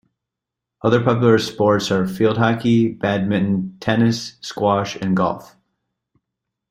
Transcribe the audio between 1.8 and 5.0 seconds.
are field hockey, badminton, tennis, squash